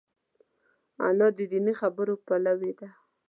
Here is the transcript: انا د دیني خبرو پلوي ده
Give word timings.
انا 1.07 1.27
د 1.37 1.39
دیني 1.51 1.73
خبرو 1.81 2.13
پلوي 2.25 2.71
ده 2.79 2.89